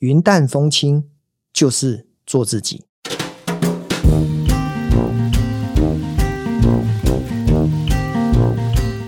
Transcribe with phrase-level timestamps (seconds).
[0.00, 1.02] 云淡风轻
[1.52, 2.84] 就是做自己。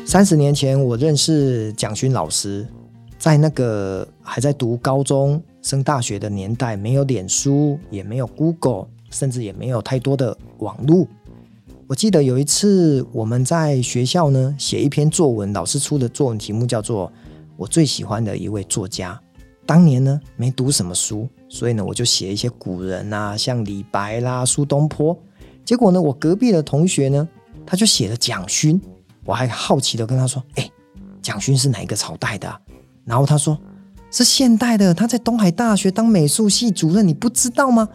[0.05, 2.67] 三十年前，我认识蒋勋老师，
[3.17, 11.07] 在那个还在读高中升大学的年代，没有脸书，也没有 Google，甚至也没有太多的网络。
[11.87, 17.07] 我记得有一次，我们在学校呢写一篇作文，老师出的作文题目叫做
[17.57, 19.21] 《我最喜欢的一位作家》。
[19.67, 25.17] 当年呢没读什么书，所以呢我就写一些古人啊，像李白啦、苏东坡。
[25.65, 27.29] 结果呢，我隔壁的同学呢，
[27.65, 28.81] 他就写了蒋勋。
[29.25, 30.69] 我还好奇的跟他说：“哎，
[31.23, 32.53] 蒋勋是哪一个朝代的？”
[33.05, 33.57] 然后他说
[34.11, 37.89] ：“是现代的，他在东海大学当美术系主任，你不知道吗？”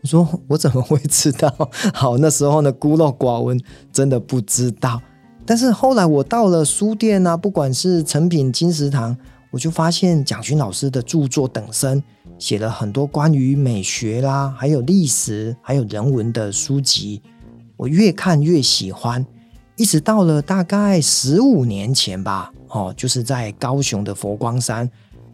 [0.00, 1.52] 我说：“我怎么会知道？”
[1.92, 3.60] 好，那时候呢孤陋寡闻，
[3.92, 5.02] 真的不知道。
[5.44, 9.14] 但是后来我到了书店啊，不管是诚品、金石堂，
[9.50, 12.02] 我就发现蒋勋老师的著作等身，
[12.38, 17.22] 写了很多关于美学啦，还有历史，还有人文的书籍。
[17.76, 19.24] 我越看越喜欢。
[19.76, 24.90] 一直到了大概十五年前吧，哦，就是在高雄的佛光山，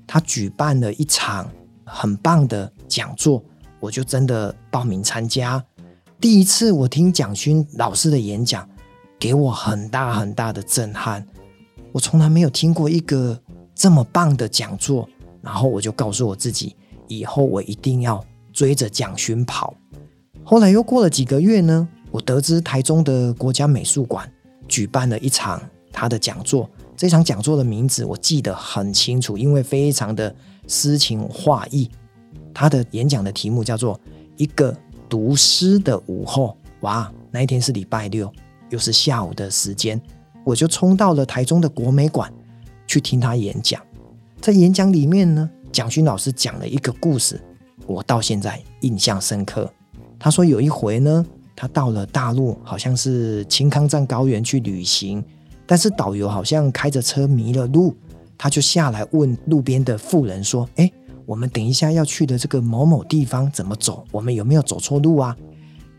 [0.06, 1.50] 他举办了一场
[1.82, 3.42] 很棒的讲座，
[3.80, 5.64] 我就真的报名参加。
[6.20, 8.68] 第一次我听蒋勋老师的演讲，
[9.18, 11.26] 给我很大很大的震撼。
[11.90, 13.40] 我从来没有听过一个
[13.74, 15.08] 这么棒的讲座，
[15.42, 16.76] 然后我就告诉我自己，
[17.08, 19.74] 以后我一定要追着蒋勋跑。
[20.42, 24.30] 后来又过了几个月呢，我得知台中的国家美术馆。
[24.66, 25.60] 举办了一场
[25.92, 30.34] 他的讲座，这场讲座的名字我记得很清楚，因为非常的
[30.66, 31.90] 诗情画意。
[32.54, 33.94] 他的演讲的题目叫做
[34.36, 34.74] 《一个
[35.06, 36.56] 读诗的午后》。
[36.80, 38.32] 哇，那一天是礼拜六，
[38.70, 40.00] 又是下午的时间，
[40.44, 42.32] 我就冲到了台中的国美馆
[42.94, 43.82] 去听他演讲。
[44.40, 47.42] 在演讲里面呢，蒋勋老师讲了一个故事，
[47.88, 49.68] 我到现在印象深刻。
[50.16, 51.26] 他说有一回呢。
[51.56, 55.24] 他到了大陆，好像是青康藏高原去旅行，
[55.66, 57.94] 但是导游好像开着车迷了路，
[58.36, 60.90] 他就下来问路边的妇人说：“哎，
[61.24, 64.04] 我们等一下要去的这个某某地方怎么走？
[64.10, 65.36] 我们有没有走错路啊？”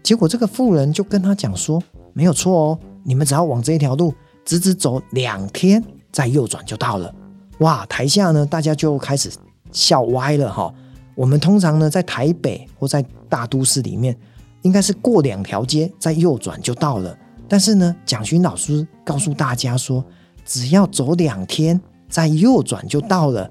[0.03, 4.13] 结果这个妇人就跟他讲说：“没有错哦，你们只要往这条路
[4.44, 5.81] 直直走两天，
[6.15, 7.13] 再右转就到了。”
[7.59, 9.29] 哇，台下呢大家就开始
[9.71, 10.73] 笑歪了哈。
[11.13, 14.17] 我们通常呢在台北或在大都市里面。
[14.61, 17.15] 应该是过两条街再右转就到了，
[17.47, 20.03] 但是呢，蒋勋老师告诉大家说，
[20.43, 23.47] 只要走两天再右转就到了。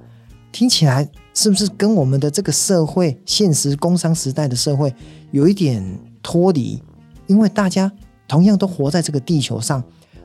[0.50, 4.92] 听起来是不是跟我们的这个社会现实工商时代的社会
[5.30, 5.80] 有一点
[6.20, 6.82] 脱离？
[7.28, 7.92] 因为大家
[8.26, 9.80] 同样都活在这个地球上，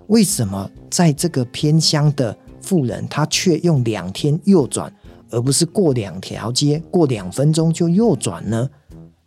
[0.09, 4.93] 为什么在这个偏乡的富人，他却用两天右转，
[5.31, 8.69] 而不是过两条街过两分钟就右转呢？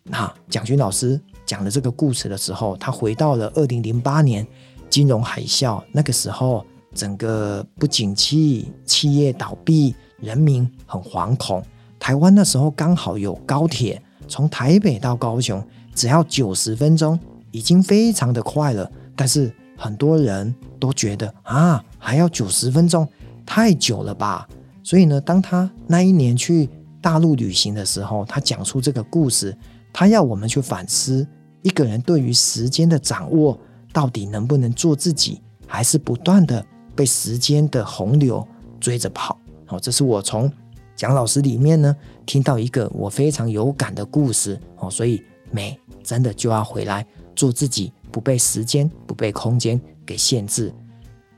[0.04, 1.20] 那蒋勋老师。
[1.44, 4.46] 讲了这个故事的时候，他回到了二零零八年
[4.88, 11.62] 金融海啸那个时候，整个不景气，企业倒闭，人民很惶恐。
[11.98, 15.62] 台湾那时候刚好有高铁，从台北到高雄
[15.94, 17.18] 只要九十分钟，
[17.50, 18.90] 已经非常的快了。
[19.14, 23.08] 但是很多人都觉得啊，还要九十分钟，
[23.44, 24.48] 太久了吧？
[24.82, 26.68] 所以呢，当他那一年去
[27.00, 29.56] 大陆旅行的时候，他讲出这个故事。
[29.94, 31.26] 他要我们去反思，
[31.60, 33.58] 一个人对于时间的掌握，
[33.92, 36.64] 到底能不能做自己，还是不断的
[36.96, 38.46] 被时间的洪流
[38.80, 39.38] 追着跑？
[39.66, 40.50] 好，这是我从
[40.96, 41.94] 蒋老师里面呢
[42.24, 44.58] 听到一个我非常有感的故事。
[44.78, 47.06] 哦，所以美真的就要回来
[47.36, 50.72] 做自己，不被时间、不被空间给限制。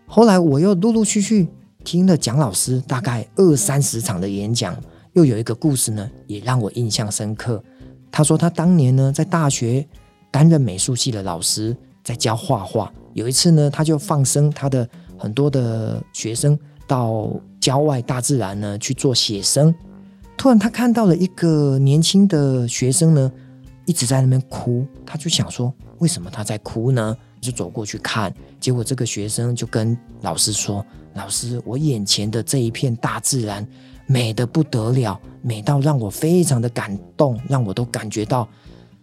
[0.06, 1.48] 后来我又陆陆续续
[1.84, 4.76] 听了蒋老师大概二三十场的演讲，
[5.12, 7.62] 又有一个故事呢，也让我印象深刻。
[8.10, 9.86] 他说，他当年呢，在大学
[10.30, 12.92] 担任美术系的老师，在教画画。
[13.12, 17.30] 有一次呢，他就放生他的很多的学生到
[17.60, 19.74] 郊外大自然呢去做写生。
[20.36, 23.32] 突然，他看到了一个年轻的学生呢，
[23.86, 24.86] 一直在那边哭。
[25.06, 27.16] 他就想说，为什么他在哭呢？
[27.40, 33.66] 就走过去看，结果这个学生就跟老师说：“老师，我眼前的这一片大自然。”
[34.06, 38.46] 美得不得了，美到让我非常的感动，让我都感觉到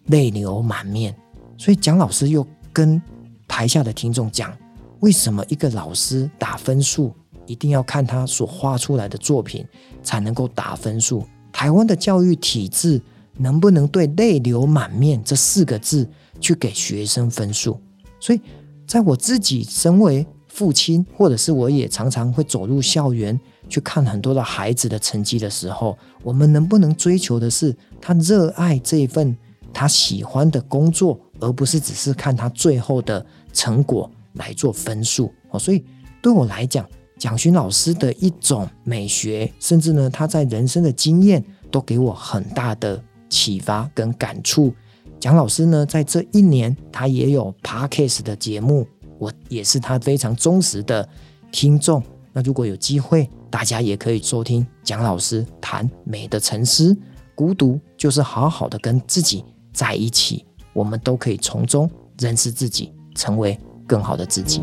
[0.06, 1.12] 泪流满面。
[1.58, 3.02] 所以蒋老师又跟
[3.48, 4.56] 台下的听众讲，
[5.00, 7.12] 为什么一个老师打分数
[7.48, 9.66] 一定要看他所画出来的作品
[10.04, 11.26] 才能够打分数？
[11.52, 13.02] 台湾的教育体制
[13.38, 16.08] 能不能对“泪流满面”这四个字
[16.40, 17.80] 去给学生分数？
[18.20, 18.42] 所以，
[18.88, 23.40] 在我自己身为父亲，或者是我也常常会走入校园
[23.70, 29.36] 去看很多的孩子的成绩的时候，我们能不能追求的是他热爱这一份
[29.74, 35.32] 他喜欢的工作，而不是只是看他最后的成果来做分数？
[35.50, 35.84] 哦，所以
[36.22, 36.86] 对我来讲，
[37.18, 43.02] 蒋勋老师的一种美学，甚至呢他在人生的经验，都给我很大的
[43.32, 44.72] 启发跟感触。
[45.20, 48.86] 蒋老师呢，在这一年，他也有 Podcast 的节目，
[49.18, 51.08] 我也是他非常忠实的
[51.52, 52.04] 听众。
[52.34, 56.96] 那如果有机会，大家也可以收听蒋老师谈美的沉思。
[57.34, 59.44] 孤独就是好好的跟自己
[59.74, 61.90] 在一起，我们都可以从中
[62.20, 63.58] 认识自己，成为
[63.88, 64.62] 更好的自己。